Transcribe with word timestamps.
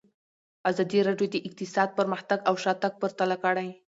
ازادي 0.69 0.99
راډیو 1.07 1.27
د 1.31 1.35
اقتصاد 1.47 1.89
پرمختګ 1.99 2.39
او 2.49 2.55
شاتګ 2.63 2.93
پرتله 3.01 3.35
کړی. 3.43 3.69